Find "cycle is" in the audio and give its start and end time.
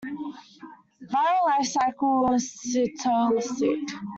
1.75-2.47